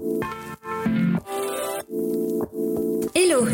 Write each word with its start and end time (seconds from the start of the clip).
tomorrow. 0.00 0.49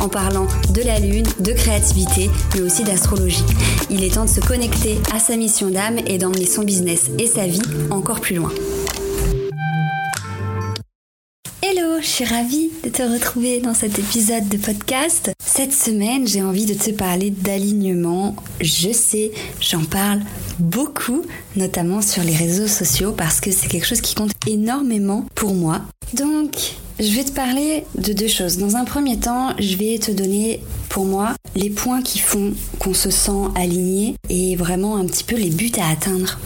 en 0.00 0.08
parlant 0.08 0.46
de 0.72 0.82
la 0.82 0.98
lune, 0.98 1.26
de 1.40 1.52
créativité, 1.52 2.30
mais 2.54 2.60
aussi 2.60 2.84
d'astrologie. 2.84 3.44
Il 3.90 4.04
est 4.04 4.14
temps 4.14 4.24
de 4.24 4.30
se 4.30 4.40
connecter 4.40 4.98
à 5.12 5.18
sa 5.18 5.36
mission 5.36 5.70
d'âme 5.70 5.98
et 6.06 6.18
d'emmener 6.18 6.46
son 6.46 6.62
business 6.62 7.10
et 7.18 7.26
sa 7.26 7.46
vie 7.46 7.62
encore 7.90 8.20
plus 8.20 8.36
loin. 8.36 8.52
Hello, 11.62 12.00
je 12.00 12.06
suis 12.06 12.24
ravie 12.24 12.70
de 12.84 12.88
te 12.88 13.02
retrouver 13.02 13.60
dans 13.60 13.74
cet 13.74 13.98
épisode 13.98 14.48
de 14.48 14.56
podcast. 14.56 15.32
Cette 15.44 15.72
semaine, 15.72 16.26
j'ai 16.26 16.42
envie 16.42 16.66
de 16.66 16.74
te 16.74 16.90
parler 16.90 17.30
d'alignement. 17.30 18.36
Je 18.60 18.92
sais, 18.92 19.32
j'en 19.60 19.84
parle 19.84 20.20
beaucoup, 20.58 21.22
notamment 21.56 22.02
sur 22.02 22.22
les 22.22 22.36
réseaux 22.36 22.68
sociaux, 22.68 23.12
parce 23.12 23.40
que 23.40 23.50
c'est 23.50 23.68
quelque 23.68 23.86
chose 23.86 24.00
qui 24.00 24.14
compte 24.14 24.32
énormément 24.46 25.24
pour 25.34 25.54
moi. 25.54 25.82
Donc, 26.14 26.74
je 27.02 27.16
vais 27.16 27.24
te 27.24 27.32
parler 27.32 27.84
de 27.96 28.12
deux 28.12 28.28
choses. 28.28 28.58
Dans 28.58 28.76
un 28.76 28.84
premier 28.84 29.18
temps, 29.18 29.54
je 29.58 29.76
vais 29.76 29.98
te 29.98 30.12
donner 30.12 30.60
pour 30.88 31.04
moi 31.04 31.34
les 31.56 31.68
points 31.68 32.00
qui 32.00 32.18
font 32.20 32.52
qu'on 32.78 32.94
se 32.94 33.10
sent 33.10 33.48
aligné 33.56 34.14
et 34.28 34.54
vraiment 34.56 34.96
un 34.96 35.04
petit 35.06 35.24
peu 35.24 35.36
les 35.36 35.50
buts 35.50 35.72
à 35.80 35.90
atteindre 35.90 36.38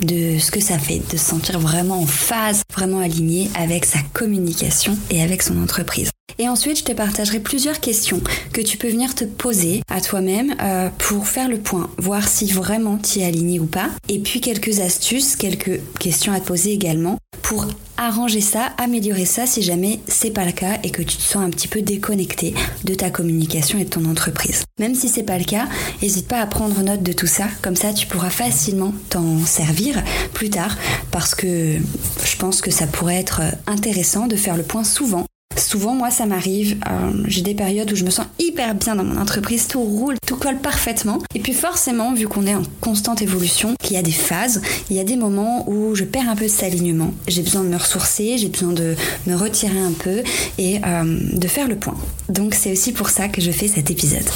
de 0.00 0.38
ce 0.38 0.50
que 0.50 0.60
ça 0.60 0.78
fait, 0.78 1.00
de 1.10 1.16
se 1.16 1.24
sentir 1.24 1.58
vraiment 1.58 2.00
en 2.00 2.06
phase, 2.06 2.62
vraiment 2.74 2.98
aligné 2.98 3.48
avec 3.54 3.84
sa 3.84 4.00
communication 4.12 4.98
et 5.10 5.22
avec 5.22 5.42
son 5.42 5.62
entreprise. 5.62 6.10
Et 6.38 6.48
ensuite, 6.48 6.78
je 6.78 6.84
te 6.84 6.92
partagerai 6.92 7.40
plusieurs 7.40 7.80
questions 7.80 8.20
que 8.52 8.60
tu 8.60 8.76
peux 8.76 8.88
venir 8.88 9.14
te 9.14 9.24
poser 9.24 9.82
à 9.88 10.00
toi-même 10.00 10.54
euh, 10.60 10.88
pour 10.98 11.26
faire 11.26 11.48
le 11.48 11.58
point, 11.58 11.90
voir 11.98 12.28
si 12.28 12.46
vraiment 12.46 12.98
tu 12.98 13.20
es 13.20 13.24
aligné 13.24 13.60
ou 13.60 13.66
pas. 13.66 13.90
Et 14.08 14.18
puis 14.18 14.40
quelques 14.40 14.80
astuces, 14.80 15.36
quelques 15.36 15.80
questions 15.98 16.32
à 16.32 16.40
te 16.40 16.46
poser 16.46 16.72
également 16.72 17.18
pour 17.42 17.66
arranger 17.96 18.40
ça, 18.40 18.72
améliorer 18.78 19.26
ça 19.26 19.46
si 19.46 19.62
jamais 19.62 20.00
c'est 20.08 20.30
pas 20.30 20.44
le 20.44 20.52
cas 20.52 20.78
et 20.82 20.90
que 20.90 21.02
tu 21.02 21.16
te 21.16 21.22
sens 21.22 21.42
un 21.42 21.50
petit 21.50 21.68
peu 21.68 21.82
déconnecté 21.82 22.54
de 22.84 22.94
ta 22.94 23.10
communication 23.10 23.78
et 23.78 23.84
de 23.84 23.90
ton 23.90 24.04
entreprise. 24.06 24.64
Même 24.80 24.94
si 24.94 25.08
c'est 25.08 25.22
pas 25.22 25.38
le 25.38 25.44
cas, 25.44 25.68
n'hésite 26.00 26.26
pas 26.26 26.40
à 26.40 26.46
prendre 26.46 26.82
note 26.82 27.02
de 27.02 27.12
tout 27.12 27.26
ça, 27.26 27.46
comme 27.60 27.76
ça 27.76 27.92
tu 27.92 28.06
pourras 28.06 28.30
facilement 28.30 28.94
t'en 29.10 29.44
servir 29.44 30.02
plus 30.32 30.50
tard 30.50 30.76
parce 31.10 31.34
que 31.34 31.76
je 32.24 32.36
pense 32.38 32.60
que 32.60 32.70
ça 32.70 32.86
pourrait 32.86 33.20
être 33.20 33.42
intéressant 33.66 34.26
de 34.26 34.36
faire 34.36 34.56
le 34.56 34.62
point 34.62 34.84
souvent 34.84 35.26
Souvent, 35.56 35.94
moi, 35.94 36.10
ça 36.10 36.26
m'arrive, 36.26 36.76
euh, 36.90 37.10
j'ai 37.26 37.42
des 37.42 37.54
périodes 37.54 37.90
où 37.92 37.96
je 37.96 38.04
me 38.04 38.10
sens 38.10 38.26
hyper 38.38 38.74
bien 38.74 38.96
dans 38.96 39.04
mon 39.04 39.20
entreprise, 39.20 39.66
tout 39.68 39.80
roule, 39.80 40.16
tout 40.26 40.36
colle 40.36 40.58
parfaitement. 40.58 41.18
Et 41.34 41.40
puis 41.40 41.52
forcément, 41.52 42.12
vu 42.14 42.28
qu'on 42.28 42.46
est 42.46 42.54
en 42.54 42.62
constante 42.80 43.22
évolution, 43.22 43.74
qu'il 43.82 43.96
y 43.96 43.98
a 43.98 44.02
des 44.02 44.12
phases, 44.12 44.62
il 44.90 44.96
y 44.96 45.00
a 45.00 45.04
des 45.04 45.16
moments 45.16 45.68
où 45.68 45.94
je 45.94 46.04
perds 46.04 46.28
un 46.28 46.36
peu 46.36 46.44
de 46.44 46.50
cet 46.50 46.72
alignement. 46.72 47.12
J'ai 47.28 47.42
besoin 47.42 47.62
de 47.62 47.68
me 47.68 47.76
ressourcer, 47.76 48.38
j'ai 48.38 48.48
besoin 48.48 48.72
de 48.72 48.94
me 49.26 49.34
retirer 49.34 49.78
un 49.78 49.92
peu 49.92 50.22
et 50.58 50.80
euh, 50.84 51.18
de 51.32 51.48
faire 51.48 51.68
le 51.68 51.76
point. 51.76 51.96
Donc 52.28 52.54
c'est 52.54 52.72
aussi 52.72 52.92
pour 52.92 53.10
ça 53.10 53.28
que 53.28 53.40
je 53.40 53.50
fais 53.50 53.68
cet 53.68 53.90
épisode. 53.90 54.28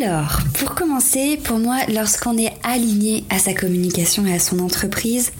Alors, 0.00 0.40
pour 0.54 0.74
commencer, 0.74 1.38
pour 1.44 1.58
moi, 1.58 1.76
lorsqu'on 1.88 2.38
est 2.38 2.52
aligné 2.62 3.24
à 3.30 3.38
sa 3.38 3.52
communication 3.52 4.26
et 4.26 4.34
à 4.34 4.38
son 4.38 4.58
entreprise, 4.58 5.32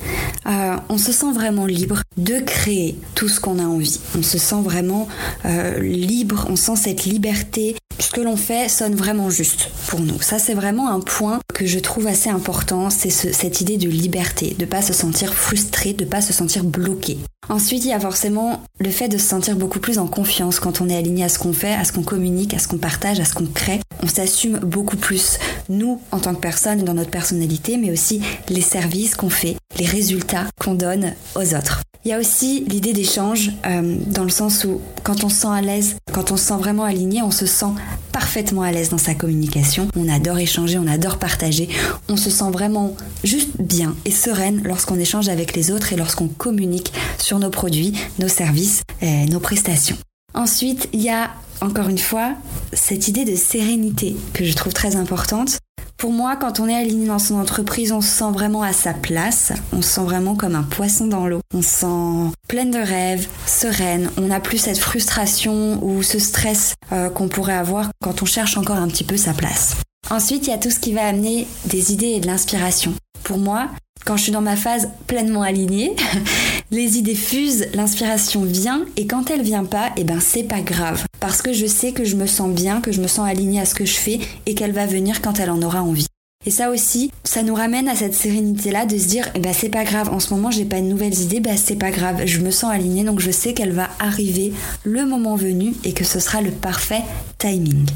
euh, 0.46 0.76
on 0.88 0.98
se 0.98 1.12
sent 1.12 1.32
vraiment 1.32 1.66
libre 1.66 2.02
de 2.16 2.40
créer 2.40 2.98
tout 3.14 3.28
ce 3.28 3.40
qu'on 3.40 3.58
a 3.58 3.64
envie. 3.64 4.00
On 4.18 4.22
se 4.22 4.38
sent 4.38 4.60
vraiment 4.62 5.08
euh, 5.44 5.80
libre, 5.80 6.46
on 6.48 6.56
sent 6.56 6.76
cette 6.76 7.04
liberté. 7.04 7.76
Ce 7.98 8.10
que 8.10 8.20
l'on 8.20 8.36
fait 8.36 8.68
sonne 8.68 8.94
vraiment 8.94 9.30
juste 9.30 9.70
pour 9.86 10.00
nous. 10.00 10.20
Ça, 10.20 10.38
c'est 10.38 10.54
vraiment 10.54 10.90
un 10.90 11.00
point 11.00 11.40
que 11.54 11.66
je 11.66 11.78
trouve 11.78 12.06
assez 12.06 12.30
important, 12.30 12.90
c'est 12.90 13.10
cette 13.10 13.60
idée 13.60 13.76
de 13.76 13.88
liberté, 13.88 14.56
de 14.58 14.64
pas 14.64 14.82
se 14.82 14.92
sentir 14.92 15.34
frustré, 15.34 15.92
de 15.92 16.04
pas 16.04 16.20
se 16.20 16.32
sentir 16.32 16.64
bloqué. 16.64 17.18
Ensuite, 17.48 17.84
il 17.84 17.88
y 17.88 17.92
a 17.92 18.00
forcément 18.00 18.62
le 18.80 18.90
fait 18.90 19.08
de 19.08 19.18
se 19.18 19.26
sentir 19.26 19.56
beaucoup 19.56 19.78
plus 19.78 19.98
en 19.98 20.06
confiance 20.06 20.58
quand 20.58 20.80
on 20.80 20.88
est 20.88 20.96
aligné 20.96 21.24
à 21.24 21.28
ce 21.28 21.38
qu'on 21.38 21.52
fait, 21.52 21.74
à 21.74 21.84
ce 21.84 21.92
qu'on 21.92 22.02
communique, 22.02 22.54
à 22.54 22.58
ce 22.58 22.66
qu'on 22.66 22.78
partage, 22.78 23.20
à 23.20 23.24
ce 23.24 23.34
qu'on 23.34 23.46
crée. 23.46 23.80
On 24.02 24.08
s'assume 24.08 24.58
beaucoup 24.58 24.96
plus, 24.96 25.38
nous, 25.68 26.00
en 26.10 26.18
tant 26.18 26.34
que 26.34 26.40
personne, 26.40 26.84
dans 26.84 26.94
notre 26.94 27.10
personnalité, 27.10 27.76
mais 27.76 27.90
aussi 27.90 28.20
les 28.48 28.60
services 28.60 29.14
qu'on 29.14 29.30
fait, 29.30 29.56
les 29.78 29.86
résultats 29.86 30.46
qu'on 30.60 30.74
donne 30.74 31.14
aux 31.36 31.54
autres. 31.54 31.82
Il 32.04 32.08
y 32.08 32.12
a 32.12 32.18
aussi 32.18 32.64
l'idée 32.66 32.92
d'échange, 32.92 33.52
euh, 33.64 33.96
dans 34.08 34.24
le 34.24 34.30
sens 34.30 34.64
où 34.64 34.80
quand 35.04 35.22
on 35.22 35.28
se 35.28 35.42
sent 35.42 35.48
à 35.48 35.60
l'aise, 35.60 35.96
quand 36.12 36.32
on 36.32 36.36
se 36.36 36.46
sent 36.46 36.56
vraiment 36.58 36.82
aligné, 36.82 37.22
on 37.22 37.30
se 37.30 37.46
sent 37.46 37.66
parfaitement 38.10 38.62
à 38.62 38.72
l'aise 38.72 38.88
dans 38.88 38.98
sa 38.98 39.14
communication. 39.14 39.86
On 39.96 40.08
adore 40.08 40.38
échanger, 40.38 40.78
on 40.78 40.88
adore 40.88 41.18
partager. 41.18 41.68
On 42.08 42.16
se 42.16 42.28
sent 42.28 42.50
vraiment 42.50 42.96
juste 43.22 43.50
bien 43.60 43.94
et 44.04 44.10
sereine 44.10 44.62
lorsqu'on 44.64 44.98
échange 44.98 45.28
avec 45.28 45.54
les 45.54 45.70
autres 45.70 45.92
et 45.92 45.96
lorsqu'on 45.96 46.26
communique 46.26 46.92
sur 47.18 47.38
nos 47.38 47.50
produits, 47.50 47.92
nos 48.18 48.28
services, 48.28 48.82
et 49.00 49.26
nos 49.26 49.40
prestations. 49.40 49.96
Ensuite, 50.34 50.88
il 50.92 51.02
y 51.02 51.10
a 51.10 51.30
encore 51.62 51.88
une 51.88 51.98
fois 51.98 52.34
cette 52.72 53.08
idée 53.08 53.24
de 53.24 53.36
sérénité 53.36 54.16
que 54.34 54.44
je 54.44 54.54
trouve 54.54 54.72
très 54.72 54.96
importante. 54.96 55.58
Pour 55.96 56.10
moi, 56.10 56.34
quand 56.34 56.58
on 56.58 56.68
est 56.68 56.74
aligné 56.74 57.06
dans 57.06 57.20
son 57.20 57.36
entreprise, 57.36 57.92
on 57.92 58.00
se 58.00 58.08
sent 58.08 58.32
vraiment 58.32 58.62
à 58.62 58.72
sa 58.72 58.92
place, 58.92 59.52
on 59.72 59.82
se 59.82 59.88
sent 59.88 60.00
vraiment 60.02 60.34
comme 60.34 60.56
un 60.56 60.64
poisson 60.64 61.06
dans 61.06 61.28
l'eau, 61.28 61.40
on 61.54 61.62
se 61.62 61.68
sent 61.68 62.36
pleine 62.48 62.72
de 62.72 62.78
rêves, 62.78 63.28
sereine, 63.46 64.10
on 64.16 64.22
n'a 64.22 64.40
plus 64.40 64.58
cette 64.58 64.78
frustration 64.78 65.78
ou 65.84 66.02
ce 66.02 66.18
stress 66.18 66.74
euh, 66.90 67.08
qu'on 67.08 67.28
pourrait 67.28 67.54
avoir 67.54 67.90
quand 68.02 68.20
on 68.20 68.26
cherche 68.26 68.56
encore 68.56 68.78
un 68.78 68.88
petit 68.88 69.04
peu 69.04 69.16
sa 69.16 69.32
place. 69.32 69.76
Ensuite, 70.10 70.48
il 70.48 70.50
y 70.50 70.54
a 70.54 70.58
tout 70.58 70.70
ce 70.70 70.80
qui 70.80 70.92
va 70.92 71.06
amener 71.06 71.46
des 71.66 71.92
idées 71.92 72.06
et 72.06 72.20
de 72.20 72.26
l'inspiration. 72.26 72.94
Pour 73.22 73.38
moi, 73.38 73.68
quand 74.04 74.16
je 74.16 74.24
suis 74.24 74.32
dans 74.32 74.40
ma 74.40 74.56
phase 74.56 74.88
pleinement 75.06 75.42
alignée, 75.42 75.94
les 76.72 76.96
idées 76.96 77.14
fusent, 77.14 77.66
l'inspiration 77.74 78.44
vient 78.44 78.86
et 78.96 79.06
quand 79.06 79.30
elle 79.30 79.42
vient 79.42 79.66
pas, 79.66 79.90
eh 79.98 80.04
ben 80.04 80.20
c'est 80.20 80.42
pas 80.42 80.62
grave 80.62 81.04
parce 81.20 81.42
que 81.42 81.52
je 81.52 81.66
sais 81.66 81.92
que 81.92 82.04
je 82.04 82.16
me 82.16 82.26
sens 82.26 82.50
bien, 82.50 82.80
que 82.80 82.92
je 82.92 83.02
me 83.02 83.06
sens 83.06 83.28
alignée 83.28 83.60
à 83.60 83.66
ce 83.66 83.74
que 83.74 83.84
je 83.84 83.94
fais 83.94 84.18
et 84.46 84.54
qu'elle 84.54 84.72
va 84.72 84.86
venir 84.86 85.20
quand 85.20 85.38
elle 85.38 85.50
en 85.50 85.60
aura 85.60 85.82
envie. 85.82 86.06
Et 86.46 86.50
ça 86.50 86.70
aussi, 86.70 87.12
ça 87.22 87.42
nous 87.42 87.54
ramène 87.54 87.88
à 87.88 87.94
cette 87.94 88.14
sérénité-là 88.14 88.86
de 88.86 88.96
se 88.96 89.06
dire, 89.06 89.28
eh 89.34 89.38
ben 89.38 89.52
c'est 89.52 89.68
pas 89.68 89.84
grave, 89.84 90.08
en 90.08 90.18
ce 90.18 90.32
moment 90.32 90.50
j'ai 90.50 90.64
pas 90.64 90.80
de 90.80 90.86
nouvelles 90.86 91.20
idées, 91.20 91.40
bah 91.40 91.58
c'est 91.58 91.76
pas 91.76 91.90
grave, 91.90 92.22
je 92.24 92.40
me 92.40 92.50
sens 92.50 92.72
alignée 92.72 93.04
donc 93.04 93.20
je 93.20 93.30
sais 93.30 93.52
qu'elle 93.52 93.72
va 93.72 93.90
arriver 94.00 94.54
le 94.82 95.04
moment 95.04 95.36
venu 95.36 95.74
et 95.84 95.92
que 95.92 96.04
ce 96.04 96.20
sera 96.20 96.40
le 96.40 96.50
parfait 96.50 97.02
timing. 97.36 97.86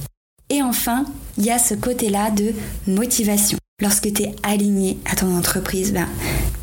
Et 0.50 0.62
enfin, 0.62 1.06
il 1.38 1.46
y 1.46 1.50
a 1.50 1.58
ce 1.58 1.74
côté-là 1.74 2.30
de 2.30 2.52
motivation. 2.86 3.56
Lorsque 3.82 4.12
tu 4.12 4.22
es 4.22 4.34
aligné 4.42 4.98
à 5.10 5.16
ton 5.16 5.36
entreprise, 5.36 5.92
ben, 5.92 6.06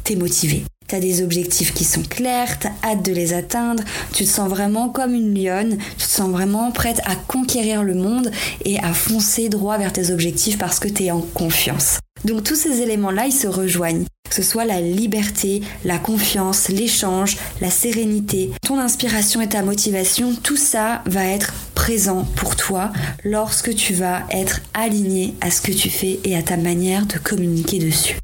tu 0.03 0.13
es 0.13 0.15
motivé. 0.15 0.63
Tu 0.87 0.95
as 0.95 0.99
des 0.99 1.21
objectifs 1.21 1.73
qui 1.73 1.83
sont 1.83 2.03
clairs, 2.03 2.59
tu 2.59 2.67
as 2.67 2.73
hâte 2.83 3.03
de 3.03 3.11
les 3.11 3.33
atteindre, 3.33 3.83
tu 4.13 4.25
te 4.25 4.29
sens 4.29 4.49
vraiment 4.49 4.89
comme 4.89 5.13
une 5.13 5.33
lionne, 5.33 5.77
tu 5.97 6.05
te 6.05 6.11
sens 6.11 6.29
vraiment 6.29 6.71
prête 6.71 7.01
à 7.05 7.15
conquérir 7.15 7.83
le 7.83 7.95
monde 7.95 8.31
et 8.65 8.79
à 8.79 8.93
foncer 8.93 9.49
droit 9.49 9.77
vers 9.77 9.93
tes 9.93 10.11
objectifs 10.11 10.57
parce 10.57 10.79
que 10.79 10.87
tu 10.87 11.03
es 11.03 11.11
en 11.11 11.21
confiance. 11.21 11.99
Donc 12.25 12.43
tous 12.43 12.55
ces 12.55 12.81
éléments-là, 12.81 13.25
ils 13.25 13.33
se 13.33 13.47
rejoignent. 13.47 14.05
Que 14.29 14.35
ce 14.35 14.43
soit 14.43 14.65
la 14.65 14.81
liberté, 14.81 15.61
la 15.83 15.99
confiance, 15.99 16.69
l'échange, 16.69 17.37
la 17.61 17.69
sérénité, 17.69 18.51
ton 18.65 18.79
inspiration 18.79 19.41
et 19.41 19.49
ta 19.49 19.61
motivation, 19.61 20.33
tout 20.33 20.57
ça 20.57 21.03
va 21.05 21.25
être 21.25 21.53
présent 21.75 22.25
pour 22.35 22.55
toi 22.55 22.91
lorsque 23.23 23.75
tu 23.75 23.93
vas 23.93 24.23
être 24.31 24.61
aligné 24.73 25.35
à 25.41 25.51
ce 25.51 25.61
que 25.61 25.71
tu 25.71 25.89
fais 25.89 26.19
et 26.23 26.35
à 26.35 26.41
ta 26.41 26.57
manière 26.57 27.05
de 27.05 27.17
communiquer 27.17 27.79
dessus. 27.79 28.17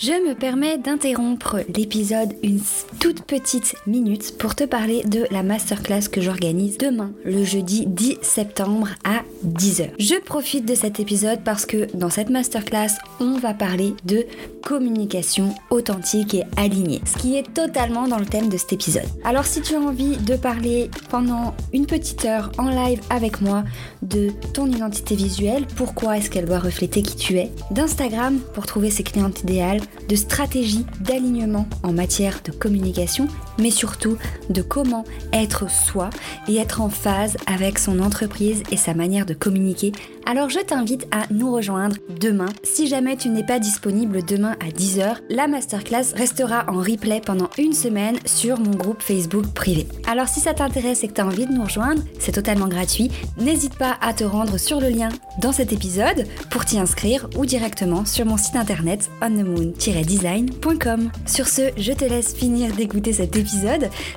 Je 0.00 0.12
me 0.12 0.36
permets 0.36 0.78
d'interrompre 0.78 1.56
l'épisode 1.74 2.32
une 2.44 2.60
toute 3.00 3.22
petite 3.22 3.74
minute 3.84 4.38
pour 4.38 4.54
te 4.54 4.62
parler 4.62 5.02
de 5.02 5.26
la 5.32 5.42
masterclass 5.42 6.08
que 6.08 6.20
j'organise 6.20 6.78
demain, 6.78 7.10
le 7.24 7.42
jeudi 7.42 7.84
10 7.84 8.18
septembre 8.22 8.90
à 9.02 9.22
10h. 9.44 9.90
Je 9.98 10.14
profite 10.20 10.64
de 10.64 10.76
cet 10.76 11.00
épisode 11.00 11.40
parce 11.44 11.66
que 11.66 11.88
dans 11.96 12.10
cette 12.10 12.30
masterclass, 12.30 12.90
on 13.18 13.38
va 13.38 13.54
parler 13.54 13.94
de 14.04 14.24
communication 14.62 15.52
authentique 15.70 16.34
et 16.34 16.44
alignée, 16.56 17.00
ce 17.04 17.18
qui 17.18 17.36
est 17.36 17.52
totalement 17.52 18.06
dans 18.06 18.18
le 18.18 18.26
thème 18.26 18.48
de 18.50 18.56
cet 18.56 18.74
épisode. 18.74 19.08
Alors 19.24 19.46
si 19.46 19.62
tu 19.62 19.74
as 19.74 19.80
envie 19.80 20.16
de 20.16 20.36
parler 20.36 20.92
pendant 21.10 21.56
une 21.72 21.86
petite 21.86 22.24
heure 22.24 22.52
en 22.58 22.68
live 22.68 23.00
avec 23.10 23.40
moi 23.40 23.64
de 24.02 24.30
ton 24.54 24.66
identité 24.66 25.16
visuelle, 25.16 25.66
pourquoi 25.74 26.18
est-ce 26.18 26.30
qu'elle 26.30 26.46
doit 26.46 26.60
refléter 26.60 27.02
qui 27.02 27.16
tu 27.16 27.38
es, 27.38 27.50
d'Instagram 27.72 28.38
pour 28.54 28.66
trouver 28.66 28.90
ses 28.90 29.02
clientes 29.02 29.40
idéales, 29.42 29.80
de 30.08 30.16
stratégies 30.16 30.86
d'alignement 31.00 31.68
en 31.82 31.92
matière 31.92 32.40
de 32.44 32.52
communication, 32.52 33.28
mais 33.58 33.70
surtout 33.70 34.16
de 34.50 34.62
comment 34.62 35.04
être 35.32 35.70
soi 35.70 36.10
et 36.48 36.56
être 36.56 36.80
en 36.80 36.88
phase 36.88 37.36
avec 37.46 37.78
son 37.78 38.00
entreprise 38.00 38.62
et 38.70 38.76
sa 38.76 38.94
manière 38.94 39.26
de 39.26 39.34
communiquer. 39.34 39.92
Alors 40.26 40.50
je 40.50 40.58
t'invite 40.60 41.06
à 41.10 41.22
nous 41.30 41.50
rejoindre 41.50 41.96
demain. 42.20 42.48
Si 42.62 42.86
jamais 42.86 43.16
tu 43.16 43.30
n'es 43.30 43.44
pas 43.44 43.58
disponible 43.58 44.22
demain 44.22 44.56
à 44.60 44.68
10h, 44.68 45.16
la 45.30 45.48
masterclass 45.48 46.12
restera 46.14 46.66
en 46.68 46.78
replay 46.78 47.22
pendant 47.24 47.48
une 47.56 47.72
semaine 47.72 48.18
sur 48.26 48.60
mon 48.60 48.72
groupe 48.72 49.00
Facebook 49.00 49.46
privé. 49.54 49.86
Alors 50.06 50.28
si 50.28 50.40
ça 50.40 50.52
t'intéresse 50.52 51.02
et 51.02 51.08
que 51.08 51.14
tu 51.14 51.20
as 51.22 51.26
envie 51.26 51.46
de 51.46 51.52
nous 51.52 51.64
rejoindre, 51.64 52.02
c'est 52.18 52.32
totalement 52.32 52.68
gratuit. 52.68 53.10
N'hésite 53.38 53.76
pas 53.76 53.96
à 54.02 54.12
te 54.12 54.24
rendre 54.24 54.58
sur 54.58 54.80
le 54.80 54.90
lien 54.90 55.08
dans 55.40 55.52
cet 55.52 55.72
épisode 55.72 56.26
pour 56.50 56.66
t'y 56.66 56.78
inscrire 56.78 57.28
ou 57.36 57.46
directement 57.46 58.04
sur 58.04 58.26
mon 58.26 58.36
site 58.36 58.56
internet 58.56 59.10
onthemoon-design.com. 59.22 61.10
Sur 61.26 61.48
ce, 61.48 61.70
je 61.76 61.92
te 61.92 62.04
laisse 62.04 62.34
finir 62.34 62.74
d'écouter 62.74 63.14
cet 63.14 63.34
épisode. 63.36 63.47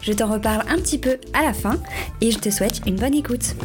Je 0.02 0.14
t'en 0.14 0.32
reparle 0.32 0.66
un 0.70 0.78
petit 0.78 0.98
peu 0.98 1.18
à 1.34 1.44
la 1.44 1.54
fin 1.54 1.78
et 2.22 2.32
je 2.32 2.40
te 2.40 2.50
souhaite 2.50 2.82
une 2.86 2.96
bonne 2.96 3.16
écoute. 3.16 3.56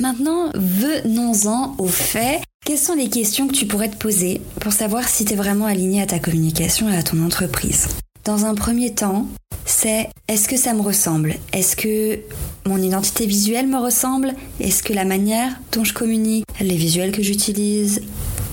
Maintenant, 0.00 0.50
venons-en 0.54 1.74
au 1.78 1.86
fait. 1.86 2.40
Quelles 2.64 2.78
sont 2.78 2.94
les 2.94 3.08
questions 3.08 3.48
que 3.48 3.54
tu 3.54 3.66
pourrais 3.66 3.90
te 3.90 3.96
poser 3.96 4.40
pour 4.60 4.72
savoir 4.72 5.08
si 5.08 5.24
tu 5.24 5.32
es 5.32 5.36
vraiment 5.36 5.66
aligné 5.66 6.00
à 6.00 6.06
ta 6.06 6.18
communication 6.18 6.88
et 6.88 6.96
à 6.96 7.02
ton 7.02 7.24
entreprise? 7.24 7.88
Dans 8.24 8.44
un 8.44 8.54
premier 8.54 8.94
temps, 8.94 9.26
c'est 9.64 10.08
est-ce 10.28 10.48
que 10.48 10.56
ça 10.56 10.74
me 10.74 10.80
ressemble? 10.80 11.34
Est-ce 11.52 11.74
que 11.74 12.20
mon 12.66 12.78
identité 12.78 13.26
visuelle 13.26 13.66
me 13.66 13.78
ressemble? 13.78 14.34
Est-ce 14.60 14.82
que 14.82 14.92
la 14.92 15.04
manière 15.04 15.60
dont 15.72 15.84
je 15.84 15.92
communique, 15.92 16.44
les 16.60 16.76
visuels 16.76 17.12
que 17.12 17.22
j'utilise, 17.22 18.02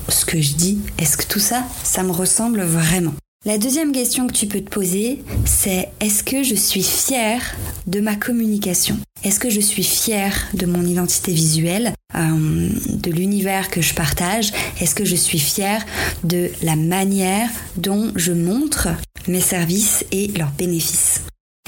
ce 0.08 0.26
que 0.26 0.42
je 0.42 0.54
dis, 0.54 0.80
est-ce 0.98 1.18
que 1.18 1.26
tout 1.26 1.40
ça, 1.40 1.64
ça 1.84 2.02
me 2.04 2.12
ressemble 2.12 2.62
vraiment? 2.62 3.14
La 3.46 3.58
deuxième 3.58 3.94
question 3.94 4.28
que 4.28 4.34
tu 4.34 4.48
peux 4.48 4.60
te 4.60 4.70
poser, 4.70 5.24
c'est 5.46 5.90
est-ce 6.02 6.24
que 6.24 6.44
je 6.44 6.56
suis 6.56 6.84
fière 6.84 7.56
de 7.88 8.02
ma 8.02 8.16
communication? 8.16 8.98
Est-ce 9.24 9.40
que 9.40 9.50
je 9.50 9.62
suis 9.62 9.84
fière 9.84 10.50
de 10.54 10.66
mon 10.66 10.86
identité 10.86 11.32
visuelle, 11.32 11.94
euh, 12.16 12.70
de 12.94 13.12
l'univers 13.12 13.70
que 13.70 13.82
je 13.82 13.94
partage? 13.94 14.52
Est-ce 14.82 14.94
que 14.94 15.06
je 15.06 15.16
suis 15.16 15.40
fière 15.40 15.86
de 16.26 16.52
la 16.64 16.76
manière 16.76 17.50
dont 17.78 18.12
je 18.16 18.34
montre 18.34 18.90
mes 19.28 19.42
services 19.42 20.06
et 20.12 20.28
leurs 20.38 20.52
bénéfices? 20.52 21.09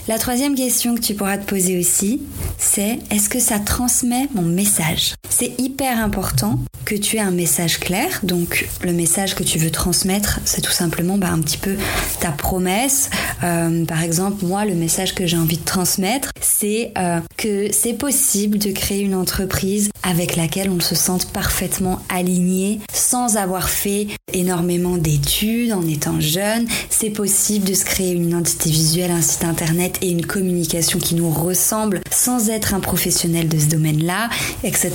La 0.07 0.17
troisième 0.17 0.55
question 0.55 0.95
que 0.95 1.01
tu 1.01 1.13
pourras 1.13 1.37
te 1.37 1.45
poser 1.45 1.77
aussi, 1.79 2.21
c'est 2.57 2.99
est-ce 3.11 3.29
que 3.29 3.39
ça 3.39 3.59
transmet 3.59 4.27
mon 4.33 4.41
message? 4.41 5.13
C'est 5.29 5.59
hyper 5.59 5.99
important 5.99 6.59
que 6.85 6.95
tu 6.95 7.17
aies 7.17 7.21
un 7.21 7.31
message 7.31 7.79
clair. 7.79 8.19
Donc 8.23 8.67
le 8.83 8.93
message 8.93 9.35
que 9.35 9.43
tu 9.43 9.59
veux 9.59 9.69
transmettre, 9.69 10.39
c'est 10.45 10.61
tout 10.61 10.71
simplement 10.71 11.17
bah, 11.17 11.29
un 11.29 11.39
petit 11.39 11.57
peu 11.57 11.75
ta 12.19 12.31
promesse. 12.31 13.09
Euh, 13.43 13.85
par 13.85 14.03
exemple, 14.03 14.45
moi, 14.45 14.65
le 14.65 14.73
message 14.73 15.13
que 15.15 15.25
j'ai 15.25 15.37
envie 15.37 15.57
de 15.57 15.63
transmettre, 15.63 16.31
c'est 16.41 16.91
euh, 16.97 17.19
que 17.37 17.71
c'est 17.71 17.93
possible 17.93 18.57
de 18.57 18.71
créer 18.71 19.01
une 19.01 19.15
entreprise 19.15 19.89
avec 20.03 20.35
laquelle 20.35 20.69
on 20.69 20.79
se 20.79 20.95
sente 20.95 21.31
parfaitement 21.31 21.99
aligné 22.09 22.79
sans 22.91 23.37
avoir 23.37 23.69
fait 23.69 24.07
énormément 24.33 24.97
d'études 24.97 25.73
en 25.73 25.87
étant 25.87 26.19
jeune. 26.19 26.67
C'est 26.89 27.11
possible 27.11 27.67
de 27.67 27.73
se 27.73 27.85
créer 27.85 28.11
une 28.13 28.29
identité 28.29 28.69
visuelle, 28.69 29.11
un 29.11 29.21
site 29.21 29.43
internet 29.43 29.90
et 30.01 30.09
une 30.09 30.25
communication 30.25 30.99
qui 30.99 31.15
nous 31.15 31.29
ressemble 31.29 32.01
sans 32.11 32.49
être 32.49 32.73
un 32.73 32.79
professionnel 32.79 33.47
de 33.47 33.59
ce 33.59 33.65
domaine-là, 33.65 34.29
etc. 34.63 34.91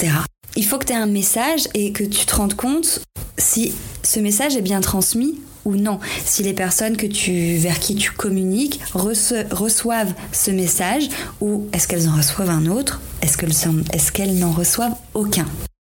Il 0.57 0.65
faut 0.65 0.79
que 0.79 0.87
tu 0.87 0.93
aies 0.93 0.97
un 0.97 1.07
message 1.07 1.69
et 1.75 1.93
que 1.93 2.05
tu 2.05 2.25
te 2.27 2.35
rendes 2.35 2.55
compte 2.55 3.01
si 3.37 3.75
ce 4.03 4.21
message 4.21 4.57
est 4.57 4.63
bien 4.63 4.81
transmis 4.81 5.41
ou 5.65 5.77
non. 5.77 5.99
Si 6.25 6.43
les 6.43 6.55
personnes 6.55 6.97
que 6.97 7.07
tu, 7.07 7.57
vers 7.57 7.79
qui 7.79 7.97
tu 7.97 8.13
communiques 8.13 8.81
reçoivent 8.95 10.15
ce 10.33 10.51
message 10.51 11.09
ou 11.41 11.67
est-ce 11.73 11.89
qu'elles 11.89 12.09
en 12.09 12.17
reçoivent 12.17 12.51
un 12.51 12.67
autre 12.67 13.01
Est-ce 13.21 14.13
qu'elles 14.13 14.39
n'en 14.39 14.53
reçoivent 14.53 14.97
aucun? 15.15 15.47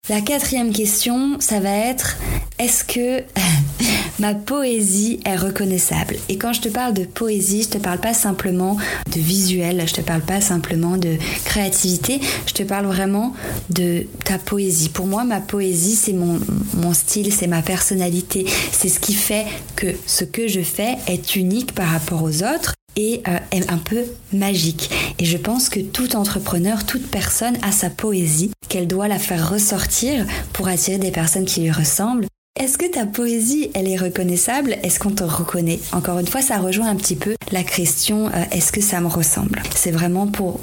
La 0.08 0.22
quatrième 0.22 0.72
question, 0.72 1.37
ça 1.38 1.60
va 1.60 1.70
être 1.70 2.16
est-ce 2.58 2.82
que 2.82 3.22
ma 4.19 4.35
poésie 4.35 5.20
est 5.25 5.37
reconnaissable. 5.37 6.17
Et 6.29 6.38
quand 6.38 6.53
je 6.53 6.61
te 6.61 6.69
parle 6.69 6.94
de 6.94 7.05
poésie, 7.05 7.62
je 7.62 7.69
te 7.69 7.79
parle 7.79 7.99
pas 7.99 8.15
simplement 8.15 8.76
de 9.15 9.20
visuel, 9.20 9.82
je 9.87 9.94
te 9.94 10.00
parle 10.00 10.23
pas 10.23 10.41
simplement 10.41 10.97
de 10.97 11.17
créativité, 11.44 12.20
je 12.47 12.53
te 12.53 12.62
parle 12.62 12.87
vraiment 12.87 13.35
de 13.70 14.06
ta 14.25 14.38
poésie. 14.38 14.88
Pour 14.88 15.06
moi, 15.06 15.25
ma 15.25 15.41
poésie, 15.41 15.97
c'est 15.97 16.12
mon, 16.12 16.41
mon 16.75 16.94
style, 16.94 17.32
c'est 17.32 17.47
ma 17.47 17.62
personnalité, 17.62 18.47
c'est 18.73 18.88
ce 18.88 19.00
qui 19.00 19.15
fait 19.15 19.47
que 19.76 19.88
ce 20.06 20.25
que 20.25 20.49
je 20.49 20.61
fais 20.61 20.97
est 21.06 21.37
unique 21.37 21.75
par 21.75 21.88
rapport 21.88 22.23
aux 22.23 22.43
autres 22.43 22.75
et 22.97 23.23
euh, 23.29 23.38
est 23.53 23.70
un 23.70 23.79
peu 23.79 24.05
magique. 24.32 24.91
Et 25.19 25.25
je 25.25 25.37
pense 25.37 25.69
que 25.69 25.81
tout 25.81 26.17
entrepreneur, 26.17 26.85
toute 26.85 27.06
personne 27.06 27.56
a 27.62 27.70
sa 27.70 27.91
poésie, 27.91 28.50
qu'elle 28.69 28.88
doit 28.88 29.09
la 29.09 29.19
faire 29.19 29.50
ressortir 29.50 30.26
pour 30.53 30.69
attirer 30.69 30.99
des 30.99 31.12
personnes 31.12 31.44
qui 31.44 31.61
lui 31.61 31.70
ressemblent 31.70 32.26
est-ce 32.58 32.76
que 32.76 32.87
ta 32.87 33.06
poésie, 33.06 33.70
elle 33.75 33.88
est 33.88 33.96
reconnaissable? 33.96 34.76
Est-ce 34.82 34.99
qu'on 34.99 35.12
te 35.12 35.22
reconnaît? 35.22 35.78
Encore 35.93 36.19
une 36.19 36.26
fois, 36.26 36.43
ça 36.43 36.58
rejoint 36.58 36.88
un 36.88 36.96
petit 36.96 37.16
peu 37.16 37.37
la 37.52 37.62
question 37.62 38.26
euh, 38.26 38.44
est-ce 38.50 38.72
que 38.72 38.81
ça 38.81 39.00
me 39.00 39.06
ressemble? 39.06 39.62
C'est 39.75 39.93
vraiment 39.93 40.26
pour 40.26 40.60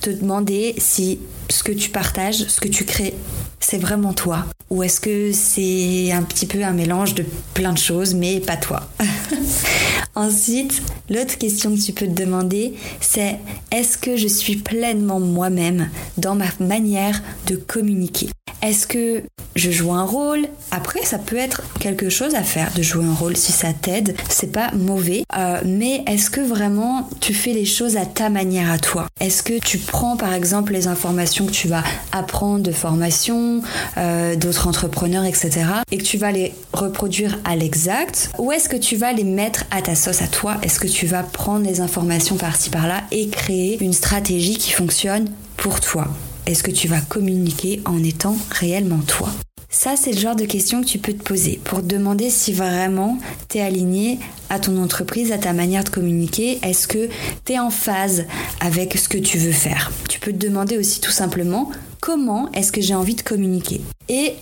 te 0.00 0.10
demander 0.10 0.74
si 0.78 1.20
ce 1.48 1.62
que 1.62 1.72
tu 1.72 1.90
partages, 1.90 2.46
ce 2.48 2.60
que 2.60 2.68
tu 2.68 2.84
crées, 2.84 3.14
c'est 3.60 3.78
vraiment 3.78 4.12
toi. 4.12 4.46
Ou 4.70 4.82
est-ce 4.82 5.00
que 5.00 5.32
c'est 5.32 6.10
un 6.12 6.22
petit 6.22 6.46
peu 6.46 6.64
un 6.64 6.72
mélange 6.72 7.14
de 7.14 7.24
plein 7.54 7.72
de 7.72 7.78
choses, 7.78 8.14
mais 8.14 8.40
pas 8.40 8.56
toi? 8.56 8.80
Ensuite, 10.14 10.82
l'autre 11.08 11.38
question 11.38 11.74
que 11.74 11.80
tu 11.80 11.92
peux 11.92 12.06
te 12.06 12.20
demander, 12.20 12.74
c'est 13.00 13.38
est-ce 13.70 13.96
que 13.96 14.16
je 14.16 14.28
suis 14.28 14.56
pleinement 14.56 15.20
moi-même 15.20 15.88
dans 16.18 16.34
ma 16.34 16.46
manière 16.58 17.22
de 17.46 17.56
communiquer? 17.56 18.28
Est-ce 18.62 18.86
que 18.86 19.22
je 19.54 19.70
joue 19.70 19.92
un 19.92 20.04
rôle 20.04 20.46
Après, 20.70 21.04
ça 21.04 21.18
peut 21.18 21.36
être 21.36 21.62
quelque 21.78 22.08
chose 22.08 22.34
à 22.34 22.42
faire 22.42 22.70
de 22.74 22.82
jouer 22.82 23.04
un 23.04 23.14
rôle 23.14 23.36
si 23.36 23.52
ça 23.52 23.72
t'aide. 23.72 24.16
C'est 24.28 24.50
pas 24.52 24.70
mauvais. 24.72 25.24
Euh, 25.36 25.60
mais 25.64 26.02
est-ce 26.06 26.30
que 26.30 26.40
vraiment 26.40 27.08
tu 27.20 27.34
fais 27.34 27.52
les 27.52 27.66
choses 27.66 27.96
à 27.96 28.06
ta 28.06 28.30
manière 28.30 28.70
à 28.70 28.78
toi? 28.78 29.06
Est-ce 29.20 29.42
que 29.42 29.58
tu 29.58 29.78
prends 29.78 30.16
par 30.16 30.32
exemple 30.32 30.72
les 30.72 30.86
informations 30.86 31.46
que 31.46 31.52
tu 31.52 31.68
vas 31.68 31.84
apprendre 32.12 32.62
de 32.62 32.72
formation, 32.72 33.62
euh, 33.98 34.36
d'autres 34.36 34.66
entrepreneurs, 34.66 35.24
etc. 35.24 35.66
et 35.90 35.98
que 35.98 36.04
tu 36.04 36.16
vas 36.16 36.32
les 36.32 36.54
reproduire 36.72 37.38
à 37.44 37.54
l'exact? 37.56 38.30
Ou 38.38 38.52
est-ce 38.52 38.68
que 38.68 38.76
tu 38.76 38.96
vas 38.96 39.12
les 39.12 39.24
mettre 39.24 39.64
à 39.70 39.82
ta 39.82 39.94
sauce 39.94 40.22
à 40.22 40.28
toi? 40.28 40.56
Est-ce 40.62 40.80
que 40.80 40.88
tu 40.88 41.06
vas 41.06 41.22
prendre 41.22 41.66
les 41.66 41.80
informations 41.80 42.36
par-ci 42.36 42.70
par-là 42.70 43.02
et 43.10 43.28
créer 43.28 43.82
une 43.82 43.92
stratégie 43.92 44.56
qui 44.56 44.72
fonctionne 44.72 45.28
pour 45.56 45.80
toi? 45.80 46.08
Est-ce 46.46 46.62
que 46.62 46.70
tu 46.70 46.88
vas 46.88 47.00
communiquer 47.00 47.80
en 47.84 48.02
étant 48.02 48.36
réellement 48.50 49.00
toi? 49.06 49.28
Ça, 49.68 49.94
c'est 49.96 50.12
le 50.12 50.18
genre 50.18 50.36
de 50.36 50.44
questions 50.44 50.82
que 50.82 50.86
tu 50.86 50.98
peux 50.98 51.14
te 51.14 51.22
poser 51.22 51.58
pour 51.64 51.80
te 51.80 51.86
demander 51.86 52.28
si 52.28 52.52
vraiment 52.52 53.18
tu 53.48 53.58
es 53.58 53.62
aligné 53.62 54.18
à 54.50 54.58
ton 54.58 54.76
entreprise, 54.76 55.32
à 55.32 55.38
ta 55.38 55.54
manière 55.54 55.82
de 55.82 55.88
communiquer. 55.88 56.58
Est-ce 56.62 56.86
que 56.86 57.08
tu 57.46 57.52
es 57.54 57.58
en 57.58 57.70
phase 57.70 58.26
avec 58.60 58.98
ce 58.98 59.08
que 59.08 59.16
tu 59.16 59.38
veux 59.38 59.52
faire? 59.52 59.90
Tu 60.10 60.20
peux 60.20 60.32
te 60.32 60.36
demander 60.36 60.76
aussi 60.76 61.00
tout 61.00 61.10
simplement 61.10 61.70
comment 62.02 62.50
est-ce 62.52 62.72
que 62.72 62.80
j'ai 62.80 62.96
envie 62.96 63.14
de 63.14 63.22
communiquer 63.22 63.80
et 64.08 64.34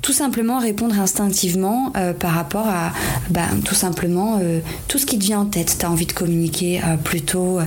tout 0.00 0.12
simplement 0.12 0.58
répondre 0.58 0.98
instinctivement 0.98 1.92
euh, 1.96 2.12
par 2.12 2.32
rapport 2.32 2.66
à 2.66 2.92
bah, 3.30 3.42
tout 3.64 3.74
simplement 3.74 4.38
euh, 4.40 4.60
tout 4.86 4.96
ce 4.96 5.04
qui 5.04 5.18
te 5.18 5.24
vient 5.24 5.40
en 5.40 5.44
tête. 5.44 5.76
Tu 5.78 5.84
as 5.84 5.90
envie 5.90 6.06
de 6.06 6.12
communiquer 6.12 6.80
euh, 6.84 6.96
plutôt, 6.96 7.58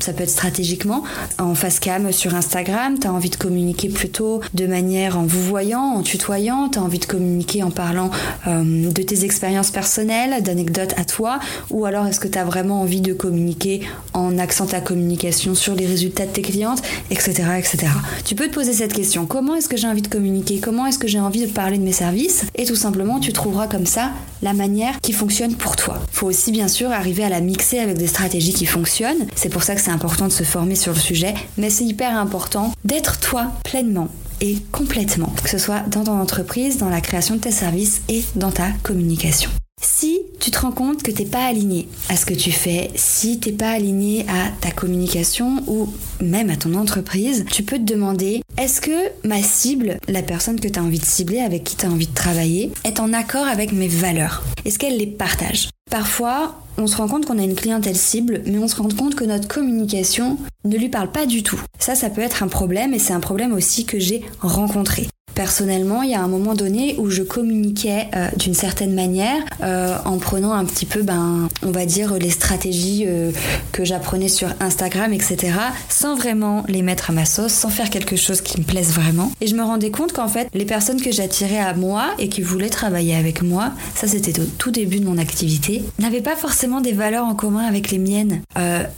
ça 0.00 0.12
peut 0.12 0.22
être 0.22 0.30
stratégiquement, 0.30 1.02
en 1.38 1.54
face 1.54 1.80
cam 1.80 2.12
sur 2.12 2.34
Instagram, 2.34 2.98
tu 2.98 3.06
as 3.06 3.12
envie 3.12 3.30
de 3.30 3.36
communiquer 3.36 3.88
plutôt 3.88 4.40
de 4.52 4.66
manière 4.66 5.18
en 5.18 5.24
vous 5.24 5.42
voyant, 5.42 5.80
en 5.80 6.02
tutoyant, 6.02 6.68
tu 6.68 6.78
as 6.78 6.82
envie 6.82 6.98
de 6.98 7.06
communiquer 7.06 7.62
en 7.62 7.70
parlant 7.70 8.10
de 8.46 9.02
tes 9.02 9.24
expériences 9.24 9.70
personnelles, 9.70 10.42
d'anecdotes 10.42 10.94
à 10.96 11.04
toi, 11.04 11.40
ou 11.70 11.84
alors 11.86 12.06
est-ce 12.06 12.20
que 12.20 12.28
tu 12.28 12.38
as 12.38 12.44
vraiment 12.44 12.82
envie 12.82 13.00
de 13.00 13.12
communiquer 13.12 13.80
en 14.12 14.38
accent 14.38 14.66
ta 14.66 14.80
communication 14.80 15.54
sur 15.54 15.74
les 15.74 15.86
résultats 15.86 16.26
de 16.26 16.32
tes 16.32 16.42
clientes, 16.42 16.82
etc. 17.10 17.44
etc. 17.58 17.88
Tu 18.24 18.34
peux 18.34 18.48
te 18.48 18.54
poser 18.54 18.73
cette 18.74 18.92
question. 18.92 19.26
Comment 19.26 19.54
est-ce 19.54 19.68
que 19.68 19.76
j'ai 19.76 19.86
envie 19.86 20.02
de 20.02 20.08
communiquer? 20.08 20.58
Comment 20.58 20.86
est-ce 20.86 20.98
que 20.98 21.08
j'ai 21.08 21.20
envie 21.20 21.46
de 21.46 21.50
parler 21.50 21.78
de 21.78 21.82
mes 21.82 21.92
services? 21.92 22.44
Et 22.54 22.64
tout 22.64 22.76
simplement, 22.76 23.20
tu 23.20 23.32
trouveras 23.32 23.66
comme 23.66 23.86
ça 23.86 24.10
la 24.42 24.52
manière 24.52 25.00
qui 25.00 25.12
fonctionne 25.12 25.54
pour 25.54 25.76
toi. 25.76 26.00
Faut 26.12 26.26
aussi 26.26 26.52
bien 26.52 26.68
sûr 26.68 26.90
arriver 26.90 27.24
à 27.24 27.28
la 27.28 27.40
mixer 27.40 27.78
avec 27.78 27.96
des 27.96 28.06
stratégies 28.06 28.52
qui 28.52 28.66
fonctionnent. 28.66 29.26
C'est 29.34 29.48
pour 29.48 29.62
ça 29.62 29.74
que 29.74 29.80
c'est 29.80 29.90
important 29.90 30.26
de 30.26 30.32
se 30.32 30.44
former 30.44 30.74
sur 30.74 30.92
le 30.92 30.98
sujet, 30.98 31.34
mais 31.56 31.70
c'est 31.70 31.84
hyper 31.84 32.16
important 32.16 32.72
d'être 32.84 33.18
toi 33.20 33.52
pleinement 33.64 34.08
et 34.40 34.58
complètement, 34.72 35.32
que 35.42 35.48
ce 35.48 35.58
soit 35.58 35.80
dans 35.88 36.04
ton 36.04 36.20
entreprise, 36.20 36.78
dans 36.78 36.88
la 36.88 37.00
création 37.00 37.36
de 37.36 37.40
tes 37.40 37.50
services 37.50 38.02
et 38.08 38.24
dans 38.36 38.50
ta 38.50 38.70
communication. 38.82 39.50
Si 39.82 40.20
tu 40.40 40.50
te 40.50 40.60
rends 40.60 40.72
compte 40.72 41.02
que 41.02 41.10
t'es 41.10 41.24
pas 41.24 41.44
aligné 41.44 41.88
à 42.08 42.16
ce 42.16 42.24
que 42.24 42.34
tu 42.34 42.52
fais, 42.52 42.90
si 42.94 43.38
t'es 43.38 43.52
pas 43.52 43.70
aligné 43.70 44.24
à 44.28 44.50
ta 44.60 44.70
communication 44.70 45.62
ou 45.66 45.88
même 46.22 46.48
à 46.48 46.56
ton 46.56 46.74
entreprise, 46.74 47.44
tu 47.50 47.62
peux 47.62 47.76
te 47.76 47.82
demander 47.82 48.42
Est-ce 48.56 48.80
que 48.80 49.10
ma 49.26 49.42
cible, 49.42 49.98
la 50.06 50.22
personne 50.22 50.60
que 50.60 50.68
tu 50.68 50.78
as 50.78 50.82
envie 50.82 51.00
de 51.00 51.04
cibler, 51.04 51.40
avec 51.40 51.64
qui 51.64 51.74
tu 51.74 51.86
as 51.86 51.90
envie 51.90 52.06
de 52.06 52.14
travailler, 52.14 52.70
est 52.84 53.00
en 53.00 53.12
accord 53.12 53.48
avec 53.48 53.72
mes 53.72 53.88
valeurs? 53.88 54.44
Est-ce 54.64 54.78
qu'elle 54.78 54.96
les 54.96 55.08
partage? 55.08 55.70
Parfois, 55.90 56.62
on 56.78 56.86
se 56.86 56.96
rend 56.96 57.08
compte 57.08 57.26
qu'on 57.26 57.40
a 57.40 57.42
une 57.42 57.56
clientèle 57.56 57.96
cible, 57.96 58.42
mais 58.46 58.58
on 58.58 58.68
se 58.68 58.76
rend 58.76 58.88
compte 58.96 59.16
que 59.16 59.24
notre 59.24 59.48
communication 59.48 60.38
ne 60.64 60.78
lui 60.78 60.88
parle 60.88 61.10
pas 61.10 61.26
du 61.26 61.42
tout. 61.42 61.60
Ça, 61.80 61.96
ça 61.96 62.10
peut 62.10 62.20
être 62.20 62.44
un 62.44 62.48
problème 62.48 62.94
et 62.94 63.00
c'est 63.00 63.12
un 63.12 63.20
problème 63.20 63.52
aussi 63.52 63.86
que 63.86 63.98
j'ai 63.98 64.22
rencontré. 64.40 65.08
Personnellement, 65.34 66.02
il 66.02 66.10
y 66.10 66.14
a 66.14 66.22
un 66.22 66.28
moment 66.28 66.54
donné 66.54 66.94
où 66.98 67.10
je 67.10 67.22
communiquais 67.22 68.06
euh, 68.14 68.28
d'une 68.38 68.54
certaine 68.54 68.94
manière 68.94 69.42
euh, 69.62 69.96
en 70.04 70.18
prenant 70.18 70.52
un 70.52 70.64
petit 70.64 70.86
peu, 70.86 71.02
ben, 71.02 71.48
on 71.64 71.72
va 71.72 71.86
dire, 71.86 72.14
les 72.14 72.30
stratégies 72.30 73.04
euh, 73.06 73.32
que 73.72 73.84
j'apprenais 73.84 74.28
sur 74.28 74.48
Instagram, 74.60 75.12
etc., 75.12 75.54
sans 75.88 76.14
vraiment 76.14 76.64
les 76.68 76.82
mettre 76.82 77.10
à 77.10 77.12
ma 77.12 77.24
sauce, 77.24 77.52
sans 77.52 77.68
faire 77.68 77.90
quelque 77.90 78.14
chose 78.14 78.42
qui 78.42 78.60
me 78.60 78.64
plaise 78.64 78.92
vraiment. 78.92 79.32
Et 79.40 79.48
je 79.48 79.56
me 79.56 79.62
rendais 79.62 79.90
compte 79.90 80.12
qu'en 80.12 80.28
fait, 80.28 80.48
les 80.54 80.64
personnes 80.64 81.00
que 81.00 81.10
j'attirais 81.10 81.58
à 81.58 81.74
moi 81.74 82.06
et 82.18 82.28
qui 82.28 82.42
voulaient 82.42 82.68
travailler 82.68 83.16
avec 83.16 83.42
moi, 83.42 83.72
ça 83.96 84.06
c'était 84.06 84.38
au 84.40 84.44
tout 84.44 84.70
début 84.70 85.00
de 85.00 85.04
mon 85.04 85.18
activité, 85.18 85.82
n'avaient 85.98 86.20
pas 86.20 86.36
forcément 86.36 86.80
des 86.80 86.92
valeurs 86.92 87.26
en 87.26 87.34
commun 87.34 87.64
avec 87.66 87.90
les 87.90 87.98
miennes. 87.98 88.42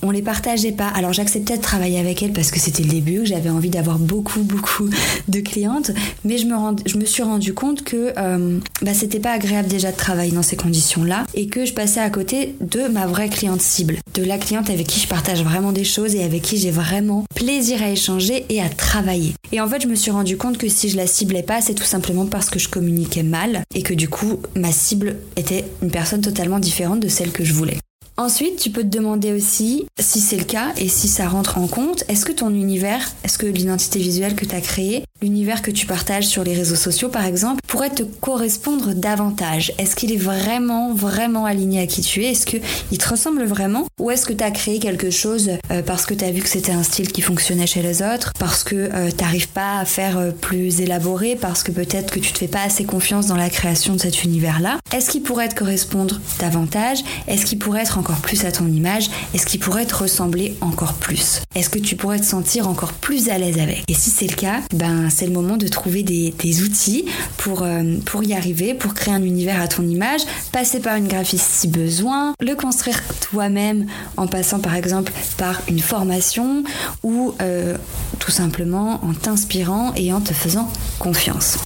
on 0.03 0.11
les 0.11 0.23
partageait 0.23 0.73
pas. 0.73 0.89
Alors 0.89 1.13
j'acceptais 1.13 1.57
de 1.57 1.63
travailler 1.63 1.99
avec 1.99 2.23
elles 2.23 2.33
parce 2.33 2.51
que 2.51 2.61
c'était 2.61 2.83
le 2.83 2.91
début, 2.91 3.25
j'avais 3.25 3.51
envie 3.51 3.71
d'avoir 3.71 3.99
beaucoup, 3.99 4.43
beaucoup 4.43 4.89
de 5.29 5.41
clientes 5.41 5.93
mais 6.27 6.39
je 6.39 6.47
me, 6.99 7.05
suis 7.05 7.23
rendu 7.23 7.55
compte 7.55 7.85
que 7.85 8.13
euh, 8.19 8.59
bah, 8.83 8.95
c'était 8.95 9.21
pas 9.21 9.33
agréable 9.33 9.69
déjà 9.69 9.93
de 9.93 9.97
travailler 9.97 10.33
dans 10.33 10.43
ces 10.43 10.57
conditions-là 10.57 11.25
et 11.35 11.47
que 11.47 11.65
je 11.65 11.73
passais 11.73 12.01
à 12.01 12.11
côté 12.11 12.57
de 12.61 12.89
ma 12.89 13.07
vraie 13.07 13.29
cliente 13.29 13.63
cible, 13.63 13.99
de 14.15 14.25
la 14.25 14.37
cliente 14.37 14.69
avec 14.69 14.89
qui 14.89 15.01
je 15.01 15.07
partage 15.07 15.43
vraiment 15.45 15.73
des 15.73 15.85
choses 15.85 16.15
et 16.15 16.25
avec 16.25 16.43
qui 16.43 16.59
j'ai 16.59 16.73
vraiment 16.73 17.25
plaisir 17.35 17.83
à 17.83 17.91
échanger 17.91 18.45
et 18.49 18.61
à 18.61 18.69
travailler. 18.69 19.35
Et 19.53 19.61
en 19.61 19.69
fait, 19.69 19.83
je 19.83 19.87
me 19.87 19.95
suis 19.95 20.11
rendu 20.11 20.37
compte 20.37 20.59
que 20.59 20.69
si 20.69 20.89
je 20.89 20.97
la 20.97 21.07
ciblais 21.07 21.45
pas, 21.45 21.61
c'est 21.61 21.75
tout 21.75 21.85
simplement 21.85 22.27
parce 22.27 22.51
que 22.51 22.59
je 22.59 22.69
communiquais 22.69 23.23
mal 23.23 23.63
et 23.75 23.83
que 23.83 23.95
du 23.95 24.09
coup, 24.09 24.41
ma 24.57 24.73
cible 24.73 25.17
était 25.37 25.65
une 25.83 25.91
personne 25.91 26.21
totalement 26.21 26.59
différente 26.59 27.01
de 27.01 27.09
celle 27.09 27.31
que 27.31 27.45
je 27.45 27.53
voulais. 27.53 27.79
Ensuite, 28.19 28.59
tu 28.59 28.71
peux 28.71 28.81
te 28.81 28.87
demander 28.87 29.35
aussi, 29.35 29.87
si 30.01 30.21
c'est 30.21 30.39
le 30.39 30.45
cas 30.45 30.73
et 30.79 30.89
si 30.89 31.07
ça 31.07 31.29
rentre 31.29 31.59
en 31.59 31.67
compte, 31.67 32.03
est-ce 32.09 32.25
que 32.25 32.33
ton 32.33 32.49
univers, 32.49 33.07
est-ce 33.25 33.37
que 33.37 33.47
l'identité 33.47 33.99
visuelle 33.99 34.35
que 34.35 34.47
tu 34.47 34.55
as 34.55 34.63
créée, 34.63 35.05
l'univers 35.21 35.63
que 35.63 35.71
tu 35.71 35.87
partages 35.87 36.27
sur 36.27 36.45
les 36.45 36.55
réseaux 36.55 36.77
sociaux 36.77 37.09
par 37.09 37.27
exemple, 37.27 37.61
pourrait 37.69 37.91
te 37.91 38.03
correspondre 38.03 38.95
davantage. 38.95 39.73
Est-ce 39.79 39.95
qu'il 39.95 40.13
est 40.13 40.17
vraiment, 40.17 40.95
vraiment 40.95 41.45
aligné 41.45 41.81
à 41.81 41.87
qui 41.87 42.01
tu 42.01 42.25
es? 42.25 42.33
Est-ce 42.33 42.47
qu'il 42.47 42.99
te 42.99 43.09
ressemble 43.09 43.45
vraiment? 43.45 43.87
Ou 44.01 44.11
est-ce 44.11 44.25
que 44.25 44.33
tu 44.33 44.45
as 44.45 44.51
créé 44.51 44.79
quelque 44.79 45.11
chose 45.11 45.51
euh, 45.71 45.83
parce 45.83 46.07
que 46.07 46.15
tu 46.15 46.25
as 46.25 46.31
vu 46.31 46.41
que 46.41 46.49
c'était 46.49 46.73
un 46.73 46.83
style 46.83 47.13
qui 47.13 47.21
fonctionnait 47.21 47.67
chez 47.67 47.83
les 47.83 48.03
autres, 48.03 48.33
parce 48.39 48.65
que 48.65 48.75
euh, 48.75 49.11
tu 49.11 49.23
n'arrives 49.23 49.49
pas 49.49 49.79
à 49.79 49.85
faire 49.85 50.19
euh, 50.19 50.31
plus 50.31 50.81
élaboré, 50.81 51.37
parce 51.39 51.63
que 51.63 51.73
peut-être 51.73 52.11
que 52.11 52.21
tu 52.21 52.33
te 52.33 52.39
fais 52.39 52.49
pas 52.49 52.63
assez 52.63 52.85
confiance 52.85 53.27
dans 53.27 53.37
la 53.37 53.51
création 53.51 53.95
de 53.95 54.01
cet 54.01 54.25
univers-là? 54.25 54.79
Est-ce 54.95 55.11
qu'il 55.11 55.23
pourrait 55.23 55.49
te 55.49 55.55
correspondre 55.55 56.21
davantage? 56.39 57.01
Est-ce 57.27 57.45
qu'il 57.45 57.59
pourrait 57.59 57.83
être 57.83 57.99
en 57.99 58.07
encore 58.07 58.21
plus 58.21 58.45
à 58.45 58.53
ton 58.53 58.69
image? 58.69 59.11
Est-ce 59.35 59.47
qu'il 59.47 59.59
pourrait 59.59 59.85
te 59.85 59.97
ressembler 59.97 60.55
encore 60.61 60.95
plus? 60.95 61.43
Est-ce 61.57 61.69
que 61.69 61.81
tu 61.81 61.97
pourrais 61.97 62.21
te 62.21 62.25
sentir 62.25 62.69
encore 62.69 62.93
plus 62.93 63.31
à 63.31 63.37
l'aise 63.37 63.59
avec? 63.59 63.83
Et 63.89 63.95
si 63.95 64.11
c'est 64.11 64.29
le 64.29 64.37
cas, 64.37 64.61
ben 64.73 65.06
c'est 65.11 65.27
le 65.27 65.33
moment 65.33 65.57
de 65.57 65.69
trouver 65.69 66.03
des, 66.03 66.63
outils 66.63 67.05
pour, 67.37 67.63
euh, 67.63 67.97
pour 68.05 68.25
y 68.25 68.33
arriver, 68.33 68.75
pour 68.75 68.95
créer 68.95 69.15
un 69.15 69.23
univers 69.23 69.61
à 69.61 69.69
ton 69.69 69.83
image, 69.83 70.23
passer 70.53 70.81
par 70.81 70.97
une 70.97 71.09
graphiste 71.09 71.47
si 71.51 71.69
besoin, 71.69 72.35
le 72.41 72.55
construire 72.55 73.03
toi-même 73.21 73.87
en 74.17 74.27
passant 74.27 74.61
par 74.61 74.75
exemple 74.75 75.13
par 75.37 75.61
une 75.69 75.81
formation 75.81 76.65
ou 77.03 77.35
euh, 77.41 77.77
tout 78.19 78.31
simplement 78.31 79.05
en 79.05 79.13
t'inspirant 79.13 79.93
et 79.97 80.13
en 80.13 80.21
te 80.21 80.33
faisant 80.33 80.71
confiance. 80.99 81.59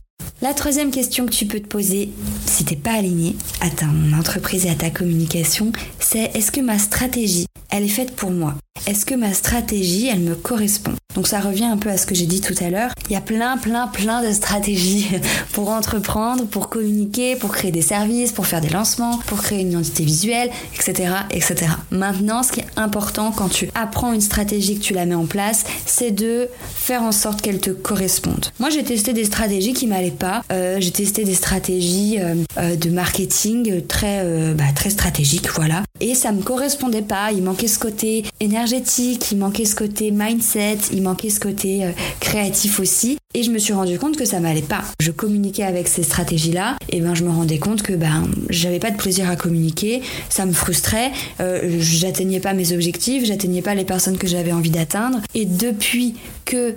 La 0.43 0.55
troisième 0.55 0.91
question 0.91 1.27
que 1.27 1.33
tu 1.33 1.45
peux 1.45 1.61
te 1.61 1.67
poser 1.67 2.11
si 2.47 2.65
t'es 2.65 2.77
pas 2.77 2.93
aligné 2.93 3.37
à 3.61 3.69
ton 3.69 4.19
entreprise 4.19 4.65
et 4.65 4.71
à 4.71 4.75
ta 4.75 4.89
communication, 4.89 5.71
c'est 5.99 6.35
est-ce 6.35 6.51
que 6.51 6.63
ma 6.63 6.79
stratégie, 6.79 7.47
elle 7.69 7.85
est 7.85 7.89
faite 7.89 8.17
pour 8.17 8.31
moi? 8.31 8.55
Est-ce 8.87 9.05
que 9.05 9.15
ma 9.15 9.35
stratégie, 9.35 10.09
elle 10.09 10.21
me 10.21 10.35
correspond? 10.35 10.95
Donc 11.15 11.27
ça 11.27 11.41
revient 11.41 11.65
un 11.65 11.77
peu 11.77 11.91
à 11.91 11.97
ce 11.97 12.07
que 12.07 12.15
j'ai 12.15 12.27
dit 12.27 12.41
tout 12.41 12.55
à 12.61 12.71
l'heure. 12.71 12.93
Il 13.09 13.13
y 13.13 13.17
a 13.17 13.21
plein, 13.21 13.57
plein, 13.57 13.89
plein 13.89 14.23
de 14.23 14.33
stratégies 14.33 15.09
pour 15.53 15.69
entreprendre, 15.71 16.47
pour 16.47 16.69
communiquer, 16.69 17.37
pour 17.37 17.51
créer 17.51 17.73
des 17.73 17.83
services, 17.83 18.33
pour 18.33 18.47
faire 18.47 18.61
des 18.61 18.69
lancements, 18.69 19.19
pour 19.27 19.43
créer 19.43 19.61
une 19.61 19.73
identité 19.73 20.05
visuelle, 20.05 20.51
etc., 20.75 21.13
etc. 21.31 21.73
Maintenant, 21.91 22.43
ce 22.43 22.53
qui 22.53 22.61
est 22.61 22.67
important 22.77 23.33
quand 23.33 23.49
tu 23.49 23.69
apprends 23.75 24.13
une 24.13 24.21
stratégie 24.21 24.79
que 24.79 24.83
tu 24.83 24.95
la 24.95 25.05
mets 25.05 25.15
en 25.15 25.27
place, 25.27 25.65
c'est 25.85 26.13
de 26.13 26.49
faire 26.75 27.03
en 27.03 27.13
sorte 27.13 27.43
qu'elle 27.43 27.61
te 27.61 27.71
corresponde. 27.71 28.47
Moi, 28.61 28.71
j'ai 28.71 28.85
testé 28.85 29.13
des 29.13 29.25
stratégies 29.25 29.73
qui 29.73 29.89
m'allaient 29.89 30.11
pas. 30.11 30.43
Euh, 30.53 30.77
j'ai 30.79 30.93
testé 30.93 31.25
des 31.25 31.35
stratégies 31.35 32.19
euh, 32.21 32.37
euh, 32.59 32.77
de 32.77 32.91
marketing 32.91 33.85
très, 33.87 34.25
bah, 34.55 34.65
très 34.75 34.91
stratégiques, 34.91 35.49
voilà. 35.51 35.83
Et 36.01 36.15
ça 36.15 36.33
me 36.33 36.43
correspondait 36.43 37.03
pas. 37.03 37.33
Il 37.33 37.43
manquait 37.43 37.69
ce 37.69 37.79
côté 37.79 38.25
énergétique, 38.61 39.33
il 39.33 39.39
manquait 39.39 39.65
ce 39.65 39.75
côté 39.75 40.11
mindset, 40.11 40.77
il 40.93 41.01
manquait 41.01 41.31
ce 41.31 41.41
côté 41.41 41.83
euh, 41.83 41.93
créatif 42.21 42.79
aussi. 42.79 43.17
Et 43.33 43.43
je 43.43 43.51
me 43.51 43.59
suis 43.59 43.73
rendu 43.73 43.99
compte 43.99 44.19
que 44.19 44.27
ça 44.27 44.39
m'allait 44.39 44.61
pas. 44.61 44.83
Je 45.01 45.13
communiquais 45.13 45.63
avec 45.63 45.89
ces 45.89 46.03
stratégies-là, 46.03 46.77
et 46.91 47.01
ben 47.01 47.15
je 47.15 47.25
me 47.25 47.31
rendais 47.31 47.59
compte 47.59 47.81
que 47.81 47.95
ben 47.95 48.29
j'avais 48.51 48.81
pas 48.81 48.91
de 48.91 48.97
plaisir 48.97 49.31
à 49.31 49.37
communiquer, 49.37 50.03
ça 50.29 50.45
me 50.45 50.53
frustrait, 50.53 51.11
euh, 51.41 51.79
j'atteignais 51.79 52.41
pas 52.41 52.53
mes 52.53 52.73
objectifs, 52.73 53.25
j'atteignais 53.25 53.63
pas 53.63 53.75
les 53.75 53.85
personnes 53.85 54.19
que 54.19 54.27
j'avais 54.27 54.53
envie 54.53 54.71
d'atteindre. 54.71 55.21
Et 55.35 55.47
depuis 55.47 56.17
que 56.51 56.75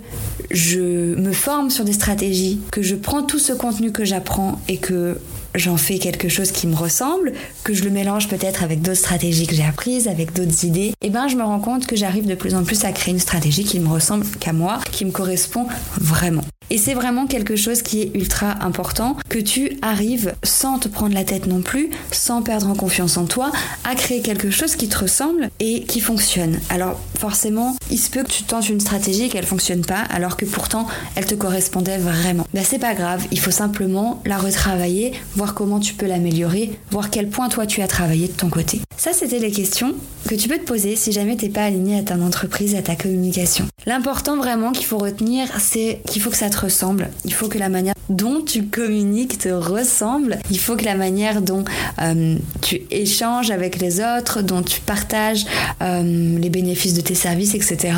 je 0.52 1.16
me 1.16 1.32
forme 1.32 1.68
sur 1.68 1.84
des 1.84 1.92
stratégies, 1.92 2.60
que 2.70 2.80
je 2.80 2.94
prends 2.94 3.24
tout 3.24 3.40
ce 3.40 3.52
contenu 3.52 3.90
que 3.90 4.04
j'apprends 4.04 4.60
et 4.68 4.76
que 4.76 5.18
j'en 5.56 5.76
fais 5.76 5.98
quelque 5.98 6.28
chose 6.28 6.52
qui 6.52 6.68
me 6.68 6.76
ressemble, 6.76 7.32
que 7.64 7.74
je 7.74 7.82
le 7.82 7.90
mélange 7.90 8.28
peut-être 8.28 8.62
avec 8.62 8.82
d'autres 8.82 8.98
stratégies 8.98 9.48
que 9.48 9.54
j'ai 9.56 9.64
apprises, 9.64 10.06
avec 10.06 10.32
d'autres 10.32 10.64
idées, 10.64 10.92
et 11.00 11.06
eh 11.06 11.10
ben 11.10 11.26
je 11.26 11.34
me 11.34 11.42
rends 11.42 11.58
compte 11.58 11.86
que 11.86 11.96
j'arrive 11.96 12.26
de 12.26 12.36
plus 12.36 12.54
en 12.54 12.62
plus 12.62 12.84
à 12.84 12.92
créer 12.92 13.12
une 13.12 13.20
stratégie 13.20 13.64
qui 13.64 13.80
me 13.80 13.88
ressemble 13.88 14.24
qu'à 14.38 14.52
moi, 14.52 14.78
qui 14.92 15.04
me 15.04 15.10
correspond 15.10 15.66
vraiment. 16.00 16.44
Et 16.70 16.78
c'est 16.78 16.94
vraiment 16.94 17.26
quelque 17.26 17.56
chose 17.56 17.82
qui 17.82 18.02
est 18.02 18.10
ultra 18.14 18.64
important, 18.64 19.16
que 19.28 19.38
tu 19.38 19.78
arrives 19.82 20.34
sans 20.42 20.78
te 20.78 20.88
prendre 20.88 21.14
la 21.14 21.24
tête 21.24 21.46
non 21.46 21.62
plus, 21.62 21.90
sans 22.10 22.42
perdre 22.42 22.68
en 22.68 22.74
confiance 22.74 23.16
en 23.16 23.26
toi, 23.26 23.52
à 23.84 23.94
créer 23.94 24.22
quelque 24.22 24.50
chose 24.50 24.76
qui 24.76 24.88
te 24.88 24.98
ressemble 24.98 25.50
et 25.60 25.84
qui 25.84 26.00
fonctionne. 26.00 26.58
Alors 26.70 27.00
forcément, 27.18 27.76
il 27.90 27.98
se 27.98 28.10
peut 28.10 28.22
que 28.22 28.30
tu 28.30 28.44
tentes 28.44 28.68
une 28.68 28.80
stratégie 28.80 29.24
et 29.24 29.28
qu'elle 29.28 29.46
fonctionne 29.46 29.84
pas, 29.84 30.00
alors 30.10 30.36
que 30.36 30.44
pourtant 30.44 30.86
elle 31.16 31.26
te 31.26 31.34
correspondait 31.34 31.98
vraiment. 31.98 32.46
Ben 32.54 32.64
c'est 32.64 32.78
pas 32.78 32.94
grave, 32.94 33.24
il 33.30 33.38
faut 33.38 33.50
simplement 33.50 34.22
la 34.24 34.38
retravailler, 34.38 35.12
voir 35.36 35.54
comment 35.54 35.80
tu 35.80 35.94
peux 35.94 36.06
l'améliorer, 36.06 36.78
voir 36.90 37.10
quel 37.10 37.28
point 37.28 37.48
toi 37.48 37.66
tu 37.66 37.82
as 37.82 37.88
travaillé 37.88 38.28
de 38.28 38.32
ton 38.32 38.48
côté. 38.48 38.80
Ça 38.96 39.12
c'était 39.12 39.38
les 39.38 39.50
questions 39.50 39.94
que 40.28 40.34
tu 40.34 40.48
peux 40.48 40.58
te 40.58 40.64
poser 40.64 40.96
si 40.96 41.12
jamais 41.12 41.36
t'es 41.36 41.48
pas 41.48 41.64
aligné 41.64 41.98
à 41.98 42.02
ton 42.02 42.24
entreprise, 42.24 42.74
à 42.74 42.82
ta 42.82 42.96
communication. 42.96 43.66
L'important 43.86 44.36
vraiment 44.36 44.72
qu'il 44.72 44.86
faut 44.86 44.98
retenir, 44.98 45.48
c'est 45.58 46.00
qu'il 46.08 46.22
faut 46.22 46.30
que 46.30 46.36
ça 46.36 46.48
ressemble. 46.48 47.10
Il 47.24 47.34
faut 47.34 47.48
que 47.48 47.58
la 47.58 47.68
manière 47.68 47.94
dont 48.08 48.42
tu 48.42 48.64
communiques 48.64 49.38
te 49.38 49.48
ressemble. 49.48 50.38
Il 50.50 50.58
faut 50.58 50.76
que 50.76 50.84
la 50.84 50.94
manière 50.94 51.42
dont 51.42 51.64
euh, 52.00 52.36
tu 52.62 52.82
échanges 52.90 53.50
avec 53.50 53.78
les 53.80 54.00
autres, 54.00 54.42
dont 54.42 54.62
tu 54.62 54.80
partages 54.80 55.44
euh, 55.82 56.38
les 56.38 56.50
bénéfices 56.50 56.94
de 56.94 57.00
tes 57.00 57.14
services, 57.14 57.54
etc. 57.54 57.94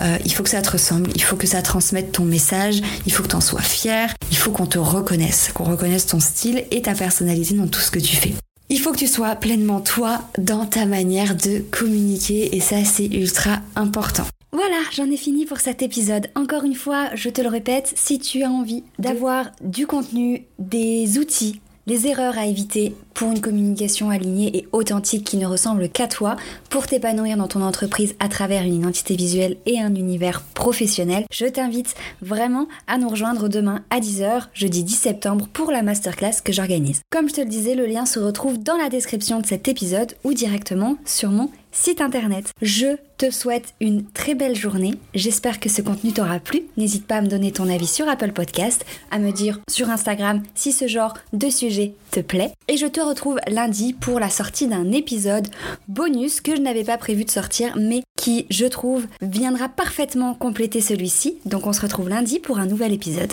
Euh, 0.00 0.16
il 0.24 0.32
faut 0.32 0.42
que 0.42 0.50
ça 0.50 0.62
te 0.62 0.70
ressemble. 0.70 1.10
Il 1.14 1.22
faut 1.22 1.36
que 1.36 1.46
ça 1.46 1.62
transmette 1.62 2.12
ton 2.12 2.24
message. 2.24 2.80
Il 3.06 3.12
faut 3.12 3.22
que 3.22 3.28
tu 3.28 3.36
en 3.36 3.40
sois 3.40 3.62
fier. 3.62 4.14
Il 4.30 4.36
faut 4.36 4.50
qu'on 4.50 4.66
te 4.66 4.78
reconnaisse, 4.78 5.50
qu'on 5.54 5.64
reconnaisse 5.64 6.06
ton 6.06 6.20
style 6.20 6.64
et 6.70 6.82
ta 6.82 6.94
personnalité 6.94 7.54
dans 7.54 7.68
tout 7.68 7.80
ce 7.80 7.90
que 7.90 8.00
tu 8.00 8.16
fais. 8.16 8.34
Il 8.72 8.78
faut 8.78 8.92
que 8.92 8.98
tu 8.98 9.08
sois 9.08 9.34
pleinement 9.34 9.80
toi 9.80 10.20
dans 10.38 10.64
ta 10.64 10.86
manière 10.86 11.34
de 11.34 11.58
communiquer 11.58 12.54
et 12.54 12.60
ça 12.60 12.84
c'est 12.84 13.06
ultra 13.06 13.58
important. 13.74 14.22
Voilà, 14.52 14.76
j'en 14.92 15.10
ai 15.10 15.16
fini 15.16 15.44
pour 15.44 15.58
cet 15.58 15.82
épisode. 15.82 16.28
Encore 16.36 16.62
une 16.62 16.76
fois, 16.76 17.08
je 17.14 17.30
te 17.30 17.40
le 17.40 17.48
répète, 17.48 17.92
si 17.96 18.20
tu 18.20 18.44
as 18.44 18.50
envie 18.50 18.84
d'avoir 19.00 19.50
du 19.60 19.88
contenu, 19.88 20.44
des 20.60 21.18
outils, 21.18 21.60
les 21.90 22.06
erreurs 22.06 22.38
à 22.38 22.46
éviter 22.46 22.94
pour 23.14 23.32
une 23.32 23.40
communication 23.40 24.10
alignée 24.10 24.56
et 24.56 24.68
authentique 24.70 25.24
qui 25.24 25.36
ne 25.36 25.44
ressemble 25.44 25.88
qu'à 25.88 26.06
toi, 26.06 26.36
pour 26.68 26.86
t'épanouir 26.86 27.36
dans 27.36 27.48
ton 27.48 27.62
entreprise 27.62 28.14
à 28.20 28.28
travers 28.28 28.62
une 28.62 28.76
identité 28.76 29.16
visuelle 29.16 29.56
et 29.66 29.80
un 29.80 29.92
univers 29.96 30.40
professionnel, 30.54 31.24
je 31.32 31.46
t'invite 31.46 31.96
vraiment 32.22 32.68
à 32.86 32.96
nous 32.96 33.08
rejoindre 33.08 33.48
demain 33.48 33.82
à 33.90 33.98
10h, 33.98 34.44
jeudi 34.54 34.84
10 34.84 34.94
septembre, 34.94 35.48
pour 35.52 35.72
la 35.72 35.82
masterclass 35.82 36.40
que 36.44 36.52
j'organise. 36.52 37.00
Comme 37.10 37.28
je 37.28 37.34
te 37.34 37.40
le 37.40 37.48
disais, 37.48 37.74
le 37.74 37.86
lien 37.86 38.06
se 38.06 38.20
retrouve 38.20 38.62
dans 38.62 38.76
la 38.76 38.88
description 38.88 39.40
de 39.40 39.46
cet 39.46 39.66
épisode 39.66 40.14
ou 40.22 40.32
directement 40.32 40.96
sur 41.04 41.30
mon 41.30 41.50
site 41.72 42.00
internet. 42.00 42.52
Je 42.62 42.96
te 43.18 43.30
souhaite 43.30 43.74
une 43.80 44.04
très 44.04 44.34
belle 44.34 44.56
journée. 44.56 44.94
J'espère 45.14 45.60
que 45.60 45.68
ce 45.68 45.82
contenu 45.82 46.12
t'aura 46.12 46.38
plu. 46.38 46.62
N'hésite 46.76 47.06
pas 47.06 47.16
à 47.16 47.20
me 47.20 47.28
donner 47.28 47.52
ton 47.52 47.68
avis 47.68 47.86
sur 47.86 48.08
Apple 48.08 48.32
Podcast, 48.32 48.84
à 49.10 49.18
me 49.18 49.32
dire 49.32 49.60
sur 49.70 49.90
Instagram 49.90 50.42
si 50.54 50.72
ce 50.72 50.88
genre 50.88 51.14
de 51.32 51.50
sujet 51.50 51.94
te 52.10 52.20
plaît. 52.20 52.52
Et 52.68 52.76
je 52.76 52.86
te 52.86 53.00
retrouve 53.00 53.38
lundi 53.48 53.92
pour 53.92 54.20
la 54.20 54.30
sortie 54.30 54.68
d'un 54.68 54.90
épisode 54.92 55.48
bonus 55.88 56.40
que 56.40 56.56
je 56.56 56.60
n'avais 56.60 56.84
pas 56.84 56.98
prévu 56.98 57.24
de 57.24 57.30
sortir, 57.30 57.76
mais 57.76 58.02
qui, 58.16 58.46
je 58.50 58.66
trouve, 58.66 59.06
viendra 59.22 59.68
parfaitement 59.68 60.34
compléter 60.34 60.80
celui-ci. 60.80 61.38
Donc 61.44 61.66
on 61.66 61.72
se 61.72 61.80
retrouve 61.82 62.08
lundi 62.08 62.38
pour 62.38 62.58
un 62.58 62.66
nouvel 62.66 62.92
épisode. 62.92 63.32